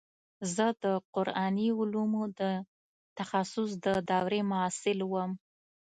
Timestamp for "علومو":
1.79-2.23